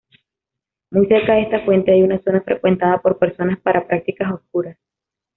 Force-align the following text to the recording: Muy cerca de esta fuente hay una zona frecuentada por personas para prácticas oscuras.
Muy 0.89 1.05
cerca 1.05 1.35
de 1.35 1.43
esta 1.43 1.63
fuente 1.63 1.91
hay 1.91 2.01
una 2.01 2.19
zona 2.23 2.41
frecuentada 2.41 2.99
por 3.03 3.19
personas 3.19 3.59
para 3.59 3.85
prácticas 3.85 4.33
oscuras. 4.33 4.75